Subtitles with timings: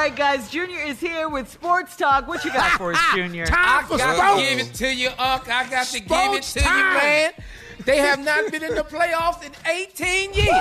[0.00, 2.26] Right, guys, Junior is here with Sports Talk.
[2.26, 3.44] What you got for us, Junior?
[3.50, 5.48] I got to give it to you, Unc.
[5.48, 6.78] I got to give it to time.
[6.78, 7.32] you, man.
[7.84, 10.54] They have not been in the playoffs in 18 years.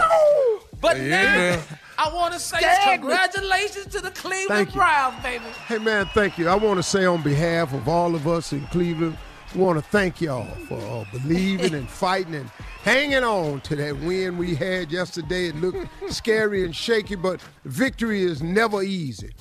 [0.81, 1.59] But Yeah, now, man.
[1.97, 3.01] I want to say Stagnant.
[3.01, 5.43] congratulations to the Cleveland Browns, baby.
[5.67, 6.47] Hey man, thank you.
[6.47, 9.17] I want to say on behalf of all of us in Cleveland,
[9.55, 12.49] we want to thank y'all for uh, believing and fighting and
[12.83, 15.47] hanging on to that win we had yesterday.
[15.47, 19.31] It looked scary and shaky, but victory is never easy.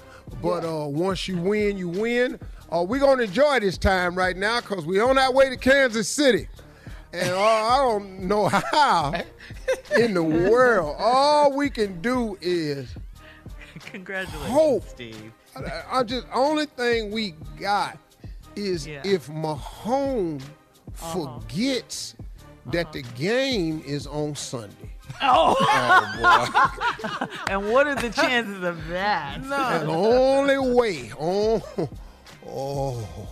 [0.42, 2.38] But uh, once you win, you win.
[2.70, 6.08] Uh, we're gonna enjoy this time right now because we're on our way to Kansas
[6.08, 6.48] City.
[7.12, 9.14] And uh, I don't know how
[9.96, 10.96] in the world.
[10.98, 12.94] All we can do is
[13.80, 14.88] Congratulations, hope.
[14.88, 15.32] Steve.
[15.56, 17.98] I, I just only thing we got
[18.58, 19.02] is Yeah.
[19.04, 21.40] if Mahomes uh-huh.
[21.40, 22.70] forgets uh-huh.
[22.72, 24.90] that the game is on Sunday.
[25.22, 29.38] Oh, Oh, and what are the chances of that?
[29.42, 29.50] And
[29.88, 31.62] the only way, oh,
[32.46, 33.28] oh,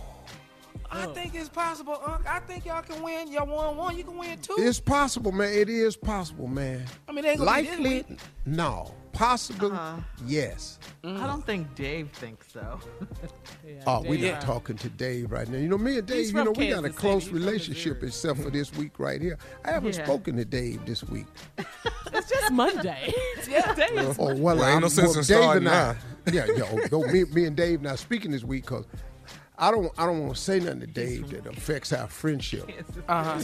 [0.89, 2.25] I think it's possible, Unc.
[2.27, 3.31] I think y'all can win.
[3.31, 4.55] Y'all won one, you can win two.
[4.57, 5.53] it's possible, man.
[5.53, 6.85] It is possible, man.
[7.07, 8.93] I mean, they ain't gonna be this Likely, no.
[9.17, 9.95] Possible, Uh-huh.
[10.27, 10.77] yes.
[11.03, 12.79] I don't think Dave thinks so.
[13.87, 15.57] Oh, we're Dave- not talking to Dave right now.
[15.57, 17.33] You know, me and He's Dave, you know, we got a close City.
[17.35, 19.39] He's from relationship except for this week right here.
[19.65, 20.03] I haven't Yeah.
[20.05, 21.25] spoken to Dave this week.
[22.13, 23.13] It's just Monday.
[23.49, 24.17] yeah, Dave.
[24.19, 25.97] Oh well, Well, I'm, no sense well, in Dave starting and I, now.
[26.31, 26.87] yeah, yeah.
[26.89, 28.85] Though me, me and Dave not speaking this week because
[29.59, 32.69] I don't, I don't want to say nothing to Dave that affects our friendship.
[33.07, 33.41] Uh-huh.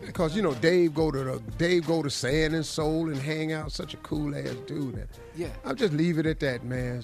[0.00, 3.52] Because you know, Dave go to the, Dave go to Sand and Soul and hang
[3.52, 3.70] out.
[3.70, 4.94] Such a cool ass dude.
[4.94, 5.48] And Yeah.
[5.64, 7.02] I'll just leave it at that, man.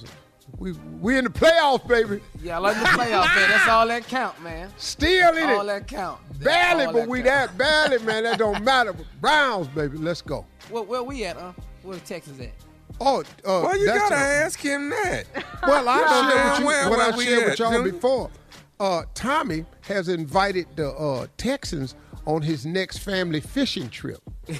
[0.57, 0.73] We
[1.03, 2.23] we in the playoffs, baby.
[2.43, 3.51] Yeah, I like the playoffs, man.
[3.51, 4.71] That's all that count, man.
[4.79, 5.67] Still in all it.
[5.67, 6.21] that count.
[6.39, 7.59] That's Barely, but that we count.
[7.59, 7.59] that
[7.91, 8.23] barely, man.
[8.25, 8.95] That don't matter.
[9.21, 9.99] Browns, baby.
[9.99, 10.47] Let's go.
[10.71, 11.53] Where, where we at, huh?
[11.83, 12.53] Where Texas at?
[12.99, 15.25] Oh, uh, Why you gotta a- ask him that?
[15.67, 18.31] Well, I Yeah, shared man, with you, where- what where I shared with y'all before.
[18.81, 21.95] Uh, Tommy has invited the uh, Texans
[22.27, 24.21] on his next family fishing trip.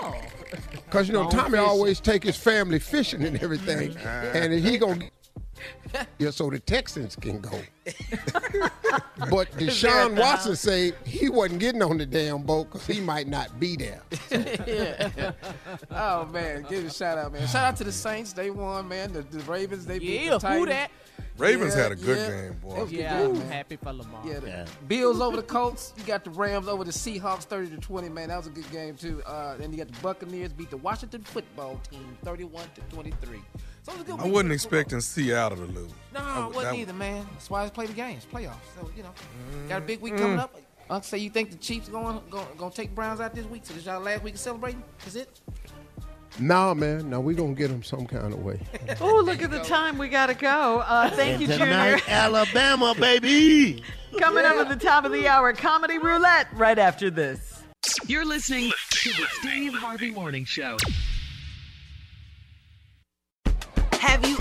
[0.00, 0.14] Oh.
[0.90, 1.64] Cause you know Tommy fishing.
[1.66, 5.10] always take his family fishing and everything, and he gonna
[6.18, 7.58] yeah, so the Texans can go.
[9.30, 10.60] But there Deshaun at the Watson house.
[10.60, 14.00] say he wasn't getting on the damn boat because he might not be there.
[14.30, 15.32] yeah.
[15.90, 17.46] Oh man, give a shout out, man.
[17.48, 18.32] Shout out to the Saints.
[18.32, 19.12] They won, man.
[19.12, 20.68] The, the Ravens, they beat Yeah, the who Titans.
[20.68, 20.90] that?
[21.36, 22.30] Ravens Yeah, had a good yeah.
[22.30, 22.68] game, boy.
[22.80, 24.22] Was a good Yeah, game, I'm happy for Lamar.
[24.24, 24.66] Yeah, the Yeah.
[24.86, 25.92] Bills over the Colts.
[25.96, 28.08] You got the Rams over the Seahawks, thirty to twenty.
[28.08, 29.22] Man, that was a good game too.
[29.26, 33.40] Uh, then you got the Buccaneers beat the Washington Football Team, thirty-one to twenty-three.
[33.82, 34.78] So it was a good I week wasn't for football.
[34.80, 35.90] expecting Seattle to lose.
[36.14, 37.26] No, I I w- wasn't that- either, man.
[37.32, 38.54] That's why I play the games, playoffs.
[38.78, 39.12] So you know,
[39.68, 40.18] got a big week Mm.
[40.18, 40.54] coming up.
[40.90, 43.62] Uncle say you think the Chiefs going going going to take Browns out this week?
[43.64, 44.82] So this y'all last week of celebrating?
[45.06, 45.40] Is it?
[46.38, 47.10] nah, man.
[47.10, 48.60] Now we gonna get them some kind of way.
[49.00, 49.98] Oh, look at the time.
[49.98, 50.78] We got to go.
[50.86, 51.98] Uh, thank you, Junior.
[52.08, 53.82] Alabama, baby.
[54.18, 57.62] Coming up at the top of the hour, Comedy Roulette, right after this.
[58.06, 60.76] You're listening to the Steve Harvey Morning Show.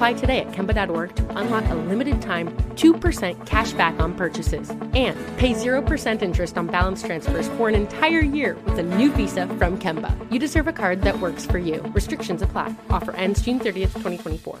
[0.00, 5.14] Apply today at Kemba.org to unlock a limited time 2% cash back on purchases and
[5.36, 9.78] pay 0% interest on balance transfers for an entire year with a new visa from
[9.78, 10.10] Kemba.
[10.32, 11.82] You deserve a card that works for you.
[11.92, 12.74] Restrictions apply.
[12.88, 14.60] Offer ends June 30th, 2024.